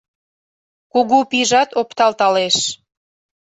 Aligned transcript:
Кугу 0.91 1.19
пийжат 1.29 1.69
опталталеш. 1.79 2.57